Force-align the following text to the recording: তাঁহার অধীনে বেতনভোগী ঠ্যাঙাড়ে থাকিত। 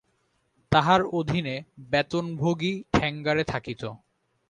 তাঁহার 0.71 1.01
অধীনে 1.11 1.55
বেতনভোগী 1.91 2.73
ঠ্যাঙাড়ে 2.93 3.43
থাকিত। 3.43 3.81